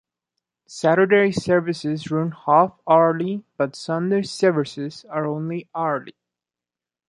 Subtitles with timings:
[0.65, 6.15] Saturday services run half-hourly, but Sunday services are only hourly.